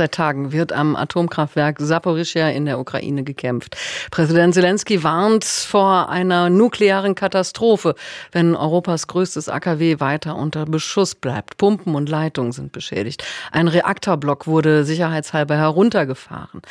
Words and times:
Seit 0.00 0.12
Tagen 0.12 0.50
wird 0.50 0.72
am 0.72 0.96
Atomkraftwerk 0.96 1.76
Saporischia 1.78 2.48
in 2.48 2.64
der 2.64 2.78
Ukraine 2.78 3.22
gekämpft. 3.22 3.76
Präsident 4.10 4.54
Zelensky 4.54 5.04
warnt 5.04 5.44
vor 5.44 6.08
einer 6.08 6.48
nuklearen 6.48 7.14
Katastrophe, 7.14 7.94
wenn 8.32 8.56
Europas 8.56 9.08
größtes 9.08 9.50
AKW 9.50 10.00
weiter 10.00 10.36
unter 10.36 10.64
Beschuss 10.64 11.14
bleibt. 11.14 11.58
Pumpen 11.58 11.94
und 11.94 12.08
Leitungen 12.08 12.52
sind 12.52 12.72
beschädigt. 12.72 13.26
Ein 13.52 13.68
Reaktorblock 13.68 14.46
wurde 14.46 14.86
sicherheitshalber 14.86 15.58
heruntergefahren. 15.58 16.62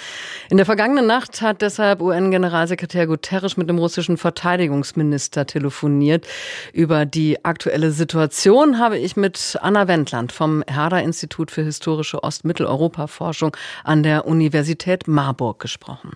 In 0.50 0.57
der 0.57 0.65
vergangenen 0.65 1.05
Nacht 1.05 1.43
hat 1.43 1.61
deshalb 1.61 2.01
UN-Generalsekretär 2.01 3.05
Guterres 3.05 3.57
mit 3.57 3.69
dem 3.69 3.77
russischen 3.77 4.18
Verteidigungsminister 4.18 5.46
telefoniert. 5.46 6.25
Über 6.73 7.05
die 7.05 7.46
aktuelle 7.46 7.91
Situation 7.91 8.79
habe 8.79 8.97
ich 8.97 9.15
mit 9.15 9.55
Anna 9.61 9.87
Wendland 9.87 10.32
vom 10.32 10.64
Herder-Institut 10.68 11.51
für 11.51 11.61
historische 11.61 12.23
Ostmitteleuropa 12.23 13.05
Forschung 13.19 13.55
an 13.83 14.01
der 14.01 14.25
Universität 14.25 15.09
Marburg 15.09 15.59
gesprochen. 15.59 16.11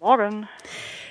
Morgen. 0.00 0.48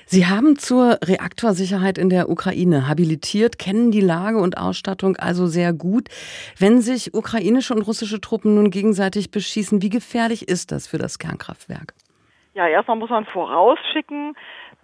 Sie 0.06 0.26
haben 0.26 0.58
zur 0.58 0.98
Reaktorsicherheit 1.02 1.98
in 1.98 2.10
der 2.10 2.30
Ukraine 2.30 2.88
habilitiert, 2.90 3.60
kennen 3.60 3.92
die 3.92 4.02
Lage 4.02 4.40
und 4.40 4.58
Ausstattung 4.58 5.16
also 5.16 5.48
sehr 5.48 5.72
gut. 5.72 6.10
Wenn 6.58 6.82
sich 6.82 7.14
ukrainische 7.14 7.74
und 7.74 7.84
russische 7.84 8.20
Truppen 8.20 8.56
nun 8.56 8.72
gegenseitig 8.72 9.32
beschießen, 9.32 9.82
wie 9.82 9.90
gefährlich 9.90 10.50
ist 10.50 10.74
das 10.74 10.88
für 10.88 10.98
das 10.98 11.18
Kernkraftwerk? 11.18 11.94
Ja, 12.56 12.68
erstmal 12.68 12.98
muss 12.98 13.10
man 13.10 13.26
vorausschicken, 13.26 14.36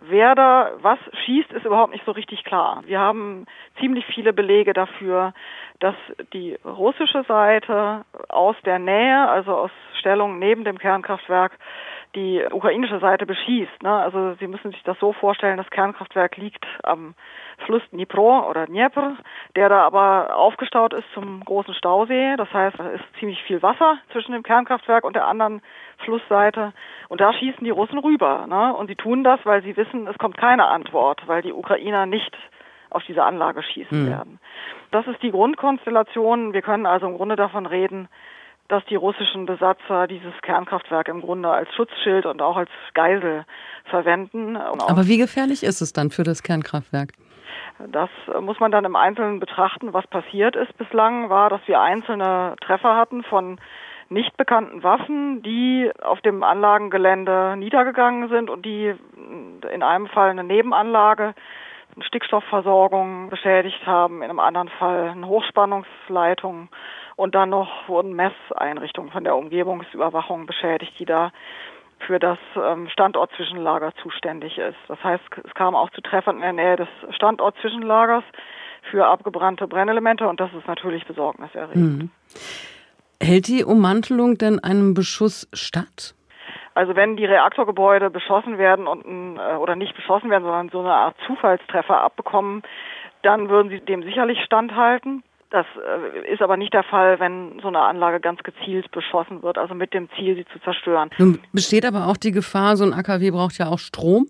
wer 0.09 0.35
da 0.35 0.71
was 0.81 0.99
schießt, 1.25 1.51
ist 1.51 1.65
überhaupt 1.65 1.93
nicht 1.93 2.05
so 2.05 2.11
richtig 2.11 2.43
klar. 2.43 2.83
Wir 2.85 2.99
haben 2.99 3.45
ziemlich 3.79 4.05
viele 4.05 4.33
Belege 4.33 4.73
dafür, 4.73 5.33
dass 5.79 5.95
die 6.33 6.57
russische 6.63 7.23
Seite 7.23 8.05
aus 8.29 8.55
der 8.65 8.79
Nähe, 8.79 9.27
also 9.27 9.55
aus 9.55 9.71
Stellung 9.99 10.39
neben 10.39 10.63
dem 10.63 10.77
Kernkraftwerk, 10.77 11.57
die 12.15 12.41
ukrainische 12.51 12.99
Seite 12.99 13.25
beschießt. 13.25 13.83
Ne? 13.83 13.91
Also 13.91 14.35
Sie 14.35 14.47
müssen 14.47 14.71
sich 14.71 14.83
das 14.83 14.97
so 14.99 15.13
vorstellen, 15.13 15.57
das 15.57 15.69
Kernkraftwerk 15.69 16.37
liegt 16.37 16.65
am 16.83 17.13
Fluss 17.65 17.81
Dnipro 17.91 18.49
oder 18.49 18.67
Dnieper, 18.67 19.17
der 19.55 19.69
da 19.69 19.83
aber 19.83 20.35
aufgestaut 20.35 20.93
ist 20.93 21.05
zum 21.13 21.43
großen 21.45 21.73
Stausee. 21.75 22.35
Das 22.35 22.51
heißt, 22.51 22.77
da 22.77 22.89
ist 22.89 23.03
ziemlich 23.19 23.41
viel 23.43 23.61
Wasser 23.61 23.97
zwischen 24.11 24.33
dem 24.33 24.43
Kernkraftwerk 24.43 25.03
und 25.03 25.15
der 25.15 25.27
anderen 25.27 25.61
Flussseite. 26.03 26.73
Und 27.07 27.21
da 27.21 27.31
schießen 27.33 27.63
die 27.63 27.69
Russen 27.69 27.99
rüber. 27.99 28.45
Ne? 28.47 28.75
Und 28.75 28.87
sie 28.87 28.95
tun 28.95 29.23
das, 29.23 29.39
weil 29.45 29.63
sie 29.63 29.77
wissen, 29.77 30.07
es 30.07 30.17
kommt 30.17 30.37
keine 30.37 30.65
Antwort, 30.67 31.21
weil 31.27 31.41
die 31.41 31.53
Ukrainer 31.53 32.05
nicht 32.05 32.35
auf 32.89 33.03
diese 33.03 33.23
Anlage 33.23 33.63
schießen 33.63 34.05
mhm. 34.05 34.09
werden. 34.09 34.39
Das 34.91 35.07
ist 35.07 35.21
die 35.21 35.31
Grundkonstellation. 35.31 36.53
Wir 36.53 36.61
können 36.61 36.85
also 36.85 37.07
im 37.07 37.15
Grunde 37.15 37.35
davon 37.35 37.65
reden, 37.65 38.07
dass 38.67 38.83
die 38.85 38.95
russischen 38.95 39.45
Besatzer 39.45 40.07
dieses 40.07 40.33
Kernkraftwerk 40.41 41.07
im 41.07 41.21
Grunde 41.21 41.49
als 41.49 41.73
Schutzschild 41.75 42.25
und 42.25 42.41
auch 42.41 42.57
als 42.57 42.69
Geisel 42.93 43.45
verwenden. 43.85 44.57
Aber 44.57 45.07
wie 45.07 45.17
gefährlich 45.17 45.63
ist 45.63 45.81
es 45.81 45.93
dann 45.93 46.09
für 46.09 46.23
das 46.23 46.41
Kernkraftwerk? 46.41 47.13
Das 47.87 48.09
muss 48.39 48.59
man 48.59 48.71
dann 48.71 48.85
im 48.85 48.95
Einzelnen 48.95 49.39
betrachten. 49.39 49.93
Was 49.93 50.07
passiert 50.07 50.55
ist 50.55 50.77
bislang, 50.77 51.29
war, 51.29 51.49
dass 51.49 51.61
wir 51.67 51.81
einzelne 51.81 52.55
Treffer 52.61 52.95
hatten 52.95 53.23
von 53.23 53.59
nicht 54.09 54.37
bekannten 54.37 54.83
Waffen, 54.83 55.41
die 55.41 55.91
auf 56.01 56.21
dem 56.21 56.43
Anlagengelände 56.43 57.55
niedergegangen 57.57 58.29
sind 58.29 58.49
und 58.49 58.65
die 58.65 58.93
in 59.71 59.83
einem 59.83 60.07
Fall 60.07 60.29
eine 60.29 60.43
Nebenanlage, 60.43 61.33
eine 61.95 62.05
Stickstoffversorgung 62.05 63.29
beschädigt 63.29 63.85
haben, 63.87 64.17
in 64.17 64.29
einem 64.29 64.39
anderen 64.39 64.69
Fall 64.69 65.09
eine 65.09 65.27
Hochspannungsleitung 65.27 66.69
und 67.15 67.35
dann 67.35 67.49
noch 67.49 67.87
wurden 67.87 68.13
Messeinrichtungen 68.13 69.11
von 69.11 69.23
der 69.23 69.35
Umgebungsüberwachung 69.35 70.45
beschädigt, 70.45 70.99
die 70.99 71.05
da 71.05 71.31
für 71.99 72.19
das 72.19 72.37
ähm, 72.55 72.87
Standortzwischenlager 72.89 73.93
zuständig 74.01 74.57
ist. 74.57 74.77
Das 74.87 75.03
heißt, 75.03 75.23
es 75.43 75.53
kam 75.53 75.75
auch 75.75 75.89
zu 75.91 76.01
Treffern 76.01 76.35
in 76.37 76.41
der 76.41 76.53
Nähe 76.53 76.75
des 76.75 76.87
Standortzwischenlagers 77.15 78.23
für 78.91 79.07
abgebrannte 79.07 79.67
Brennelemente 79.67 80.27
und 80.27 80.39
das 80.39 80.53
ist 80.53 80.67
natürlich 80.67 81.05
besorgniserregend. 81.05 82.03
Mhm. 82.03 82.11
Hält 83.21 83.47
die 83.47 83.63
Ummantelung 83.63 84.37
denn 84.37 84.59
einem 84.59 84.93
Beschuss 84.93 85.47
statt? 85.53 86.13
Also 86.75 86.95
wenn 86.95 87.15
die 87.15 87.25
Reaktorgebäude 87.25 88.09
beschossen 88.09 88.57
werden 88.57 88.85
und 88.85 89.37
äh, 89.37 89.55
oder 89.55 89.75
nicht 89.75 89.95
beschossen 89.95 90.29
werden, 90.29 90.43
sondern 90.43 90.69
so 90.69 90.81
eine 90.81 90.93
Art 90.93 91.15
Zufallstreffer 91.25 92.01
abbekommen, 92.01 92.63
dann 93.23 93.49
würden 93.49 93.69
sie 93.69 93.79
dem 93.79 94.03
sicherlich 94.03 94.39
standhalten. 94.43 95.23
Das 95.51 95.65
äh, 95.77 96.33
ist 96.33 96.41
aber 96.41 96.57
nicht 96.57 96.73
der 96.73 96.83
Fall, 96.83 97.19
wenn 97.19 97.59
so 97.61 97.67
eine 97.67 97.79
Anlage 97.79 98.19
ganz 98.19 98.41
gezielt 98.43 98.91
beschossen 98.91 99.43
wird, 99.43 99.57
also 99.57 99.75
mit 99.75 99.93
dem 99.93 100.09
Ziel, 100.15 100.35
sie 100.35 100.45
zu 100.45 100.59
zerstören. 100.59 101.09
Nun 101.17 101.39
besteht 101.53 101.85
aber 101.85 102.07
auch 102.07 102.17
die 102.17 102.31
Gefahr, 102.31 102.77
so 102.77 102.83
ein 102.83 102.93
AKW 102.93 103.31
braucht 103.31 103.57
ja 103.57 103.67
auch 103.67 103.79
Strom. 103.79 104.27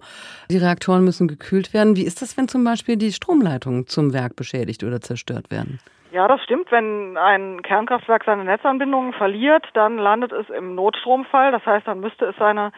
Die 0.52 0.58
Reaktoren 0.58 1.04
müssen 1.04 1.28
gekühlt 1.28 1.74
werden. 1.74 1.96
Wie 1.96 2.04
ist 2.04 2.22
das, 2.22 2.38
wenn 2.38 2.48
zum 2.48 2.64
Beispiel 2.64 2.98
die 2.98 3.12
Stromleitungen 3.12 3.88
zum 3.88 4.14
Werk 4.14 4.36
beschädigt 4.36 4.84
oder 4.84 5.02
zerstört 5.02 5.52
werden? 5.52 5.80
Ja, 6.16 6.30
das 6.30 6.42
stimmt. 6.44 6.72
Wenn 6.72 7.18
ein 7.18 7.62
Kernkraftwerk 7.62 8.24
seine 8.26 8.46
Netzanbindungen 8.46 9.12
verliert, 9.12 9.66
dann 9.74 9.98
landet 9.98 10.32
es 10.32 10.48
im 10.50 10.74
Notstromfall. 10.74 11.52
Das 11.52 11.66
heißt, 11.66 11.86
dann 11.86 12.00
müsste 12.00 12.28
es 12.28 12.36
seine 12.40 12.72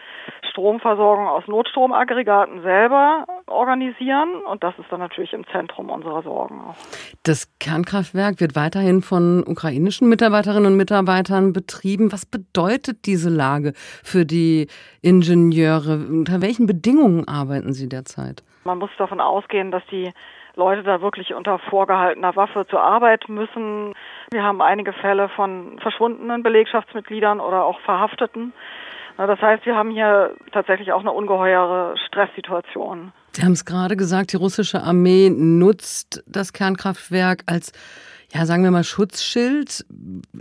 Stromversorgung 0.50 1.28
aus 1.28 1.44
Notstromaggregaten 1.46 2.64
selber 2.64 3.28
organisieren. 3.46 4.42
Und 4.50 4.64
das 4.64 4.74
ist 4.80 4.88
dann 4.90 5.02
natürlich 5.02 5.34
im 5.34 5.46
Zentrum 5.52 5.92
unserer 5.92 6.24
Sorgen 6.24 6.62
auch. 6.62 6.76
Das 7.22 7.48
Kernkraftwerk 7.60 8.42
wird 8.42 8.56
weiterhin 8.56 9.04
von 9.04 9.44
ukrainischen 9.46 10.10
Mitarbeiterinnen 10.10 10.72
und 10.72 10.76
Mitarbeitern 10.76 11.54
betrieben. 11.54 12.12
Was 12.12 12.26
bedeutet 12.26 13.06
diese 13.06 13.30
Lage 13.30 13.74
für 13.76 14.26
die 14.26 14.66
Ingenieure? 15.04 16.08
Unter 16.10 16.42
welchen 16.42 16.66
Bedingungen 16.66 17.28
arbeiten 17.28 17.74
sie 17.74 17.88
derzeit? 17.88 18.42
Man 18.64 18.80
muss 18.80 18.90
davon 18.98 19.22
ausgehen, 19.22 19.70
dass 19.70 19.84
die 19.92 20.12
Leute 20.58 20.84
da 20.84 21.02
wirklich 21.02 21.34
unter 21.34 21.60
vorgehaltener 21.60 22.36
Waffe 22.36 22.66
zur 22.68 22.82
Arbeit 22.82 23.30
müssen. 23.30 23.94
Wir 24.32 24.44
haben 24.44 24.62
einige 24.62 24.92
Fälle 24.92 25.30
von 25.30 25.80
verschwundenen 25.80 26.44
Belegschaftsmitgliedern 26.44 27.40
oder 27.40 27.64
auch 27.64 27.80
Verhafteten. 27.82 28.54
Das 29.18 29.42
heißt, 29.42 29.66
wir 29.66 29.76
haben 29.76 29.90
hier 29.90 30.36
tatsächlich 30.52 30.92
auch 30.92 31.00
eine 31.00 31.12
ungeheure 31.12 31.96
Stresssituation. 32.06 33.12
Sie 33.32 33.44
haben 33.44 33.54
es 33.54 33.66
gerade 33.66 33.96
gesagt, 33.96 34.34
die 34.34 34.38
russische 34.38 34.84
Armee 34.84 35.30
nutzt 35.30 36.24
das 36.28 36.54
Kernkraftwerk 36.54 37.44
als 37.46 37.72
ja, 38.34 38.46
sagen 38.46 38.64
wir 38.64 38.72
mal, 38.72 38.84
Schutzschild. 38.84 39.86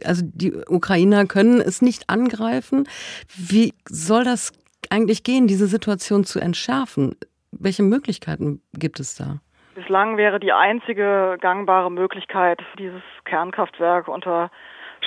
Also 0.04 0.22
die 0.24 0.52
Ukrainer 0.66 1.26
können 1.26 1.60
es 1.60 1.82
nicht 1.82 2.10
angreifen. 2.10 2.88
Wie 3.36 3.74
soll 3.88 4.24
das 4.24 4.52
eigentlich 4.90 5.22
gehen, 5.22 5.46
diese 5.46 5.68
Situation 5.68 6.24
zu 6.24 6.40
entschärfen? 6.40 7.14
Welche 7.52 7.84
Möglichkeiten 7.84 8.60
gibt 8.72 8.98
es 8.98 9.14
da? 9.14 9.40
Bislang 9.86 10.16
wäre 10.16 10.40
die 10.40 10.52
einzige 10.52 11.38
gangbare 11.40 11.92
Möglichkeit, 11.92 12.60
dieses 12.76 13.02
Kernkraftwerk 13.24 14.08
unter 14.08 14.50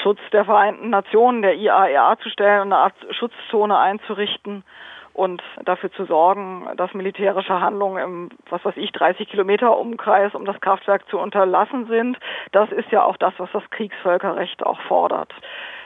Schutz 0.02 0.20
der 0.32 0.46
Vereinten 0.46 0.90
Nationen, 0.90 1.42
der 1.42 1.56
IAEA, 1.56 2.14
e 2.14 2.18
zu 2.24 2.30
stellen 2.30 2.62
und 2.62 2.72
eine 2.72 2.84
Art 2.84 2.94
Schutzzone 3.12 3.78
einzurichten 3.78 4.64
und 5.12 5.44
dafür 5.66 5.92
zu 5.92 6.06
sorgen, 6.06 6.66
dass 6.78 6.94
militärische 6.94 7.60
Handlungen 7.60 8.02
im, 8.02 8.30
was 8.50 8.64
weiß 8.64 8.78
ich, 8.78 8.94
30 8.94 9.28
Kilometer 9.28 9.78
Umkreis 9.78 10.34
um 10.34 10.46
das 10.46 10.62
Kraftwerk 10.62 11.06
zu 11.10 11.20
unterlassen 11.20 11.88
sind. 11.88 12.18
Das 12.54 12.72
ist 12.72 12.90
ja 12.90 13.04
auch 13.04 13.18
das, 13.18 13.34
was 13.38 13.50
das 13.52 13.70
Kriegsvölkerrecht 13.72 14.66
auch 14.66 14.80
fordert. 14.84 15.34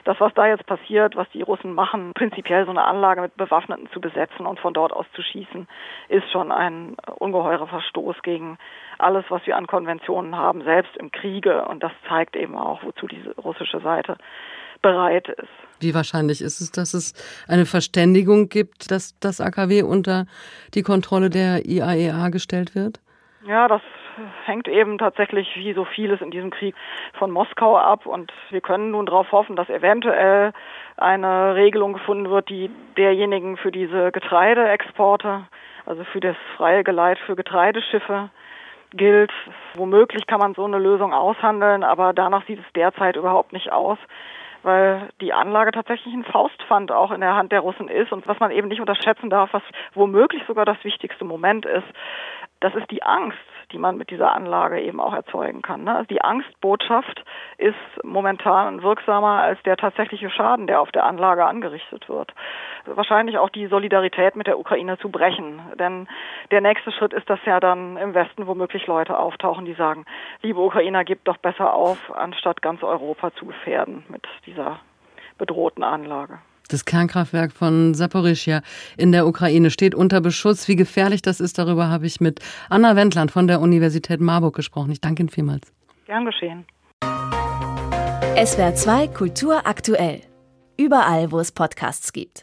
Das, 0.05 0.19
was 0.19 0.33
da 0.33 0.47
jetzt 0.47 0.65
passiert, 0.65 1.15
was 1.15 1.29
die 1.33 1.41
Russen 1.41 1.73
machen, 1.73 2.11
prinzipiell 2.13 2.65
so 2.65 2.71
eine 2.71 2.83
Anlage 2.83 3.21
mit 3.21 3.37
Bewaffneten 3.37 3.89
zu 3.93 4.01
besetzen 4.01 4.45
und 4.45 4.59
von 4.59 4.73
dort 4.73 4.91
aus 4.91 5.05
zu 5.15 5.21
schießen, 5.21 5.67
ist 6.09 6.29
schon 6.31 6.51
ein 6.51 6.97
ungeheurer 7.19 7.67
Verstoß 7.67 8.17
gegen 8.21 8.57
alles, 8.97 9.23
was 9.29 9.45
wir 9.45 9.55
an 9.55 9.67
Konventionen 9.67 10.35
haben, 10.35 10.63
selbst 10.63 10.95
im 10.97 11.11
Kriege. 11.11 11.65
Und 11.65 11.83
das 11.83 11.91
zeigt 12.07 12.35
eben 12.35 12.57
auch, 12.57 12.83
wozu 12.83 13.07
diese 13.07 13.33
russische 13.35 13.79
Seite 13.79 14.17
bereit 14.81 15.29
ist. 15.29 15.47
Wie 15.79 15.95
wahrscheinlich 15.95 16.41
ist 16.41 16.59
es, 16.59 16.71
dass 16.71 16.93
es 16.93 17.13
eine 17.47 17.65
Verständigung 17.65 18.49
gibt, 18.49 18.91
dass 18.91 19.17
das 19.19 19.39
AKW 19.39 19.83
unter 19.83 20.25
die 20.73 20.83
Kontrolle 20.83 21.29
der 21.29 21.65
IAEA 21.65 22.27
e 22.27 22.31
gestellt 22.31 22.75
wird? 22.75 22.99
Ja, 23.47 23.67
das 23.67 23.81
hängt 24.45 24.67
eben 24.67 24.97
tatsächlich 24.97 25.55
wie 25.55 25.73
so 25.73 25.85
vieles 25.85 26.21
in 26.21 26.31
diesem 26.31 26.49
Krieg 26.49 26.75
von 27.13 27.31
Moskau 27.31 27.77
ab 27.77 28.05
und 28.05 28.31
wir 28.49 28.61
können 28.61 28.91
nun 28.91 29.05
darauf 29.05 29.31
hoffen, 29.31 29.55
dass 29.55 29.69
eventuell 29.69 30.53
eine 30.97 31.55
Regelung 31.55 31.93
gefunden 31.93 32.29
wird, 32.29 32.49
die 32.49 32.69
derjenigen 32.97 33.57
für 33.57 33.71
diese 33.71 34.11
Getreideexporte, 34.11 35.45
also 35.85 36.03
für 36.05 36.19
das 36.19 36.35
freie 36.57 36.83
Geleit 36.83 37.19
für 37.19 37.35
Getreideschiffe 37.35 38.29
gilt. 38.91 39.31
Womöglich 39.75 40.27
kann 40.27 40.39
man 40.39 40.53
so 40.53 40.65
eine 40.65 40.77
Lösung 40.77 41.13
aushandeln, 41.13 41.83
aber 41.83 42.13
danach 42.13 42.45
sieht 42.45 42.59
es 42.59 42.73
derzeit 42.73 43.15
überhaupt 43.15 43.53
nicht 43.53 43.71
aus 43.71 43.97
weil 44.63 45.09
die 45.21 45.33
Anlage 45.33 45.71
tatsächlich 45.71 46.13
ein 46.13 46.23
Faustpfand 46.23 46.91
auch 46.91 47.11
in 47.11 47.21
der 47.21 47.35
Hand 47.35 47.51
der 47.51 47.59
Russen 47.59 47.89
ist 47.89 48.11
und 48.11 48.27
was 48.27 48.39
man 48.39 48.51
eben 48.51 48.69
nicht 48.69 48.79
unterschätzen 48.79 49.29
darf, 49.29 49.53
was 49.53 49.61
womöglich 49.93 50.43
sogar 50.47 50.65
das 50.65 50.81
wichtigste 50.83 51.25
Moment 51.25 51.65
ist, 51.65 51.87
das 52.63 52.73
ist 52.75 52.89
die 52.91 53.03
Angst, 53.03 53.37
die 53.73 53.77
man 53.77 53.97
mit 53.97 54.09
dieser 54.09 54.33
Anlage 54.33 54.79
eben 54.79 55.01
auch 55.01 55.13
erzeugen 55.13 55.61
kann. 55.61 55.83
Ne? 55.83 55.95
Also 55.95 56.07
die 56.07 56.21
Angstbotschaft 56.21 57.25
ist 57.57 57.75
momentan 58.03 58.81
wirksamer 58.83 59.41
als 59.41 59.61
der 59.63 59.75
tatsächliche 59.75 60.29
Schaden, 60.29 60.65
der 60.67 60.79
auf 60.79 60.89
der 60.91 61.03
Anlage 61.03 61.45
angerichtet 61.45 62.07
wird. 62.07 62.33
Wahrscheinlich 62.85 63.37
auch 63.37 63.49
die 63.49 63.67
Solidarität 63.67 64.37
mit 64.37 64.47
der 64.47 64.57
Ukraine 64.57 64.97
zu 64.97 65.09
brechen. 65.09 65.61
Denn 65.77 66.07
der 66.51 66.61
nächste 66.61 66.93
Schritt 66.93 67.11
ist, 67.11 67.29
dass 67.29 67.39
ja 67.45 67.59
dann 67.59 67.97
im 67.97 68.13
Westen 68.13 68.47
womöglich 68.47 68.87
Leute 68.87 69.19
auftauchen, 69.19 69.65
die 69.65 69.73
sagen, 69.73 70.05
liebe 70.41 70.61
Ukrainer, 70.61 71.03
gebt 71.03 71.27
doch 71.27 71.37
besser 71.37 71.73
auf, 71.73 72.15
anstatt 72.15 72.61
ganz 72.61 72.81
Europa 72.81 73.33
zu 73.35 73.45
gefährden 73.45 74.05
mit 74.07 74.25
dieser 74.45 74.79
bedrohten 75.37 75.83
Anlage. 75.83 76.39
Das 76.73 76.85
Kernkraftwerk 76.85 77.51
von 77.51 77.93
Saporischia 77.93 78.63
in 78.97 79.11
der 79.11 79.27
Ukraine 79.27 79.69
steht 79.69 79.93
unter 79.93 80.21
Beschuss. 80.21 80.67
Wie 80.67 80.75
gefährlich 80.75 81.21
das 81.21 81.39
ist, 81.39 81.59
darüber 81.59 81.87
habe 81.87 82.07
ich 82.07 82.19
mit 82.19 82.39
Anna 82.67 82.95
Wendland 82.95 83.29
von 83.29 83.45
der 83.45 83.61
Universität 83.61 84.19
Marburg 84.19 84.55
gesprochen. 84.55 84.91
Ich 84.91 84.99
danke 84.99 85.21
Ihnen 85.21 85.29
vielmals. 85.29 85.71
Gern 86.07 86.25
geschehen. 86.25 86.65
SWR 88.43 88.73
2 88.73 89.07
Kultur 89.09 89.67
aktuell. 89.67 90.21
Überall, 90.75 91.31
wo 91.31 91.39
es 91.39 91.51
Podcasts 91.51 92.11
gibt. 92.11 92.41